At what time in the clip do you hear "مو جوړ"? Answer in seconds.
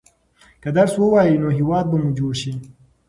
2.01-2.33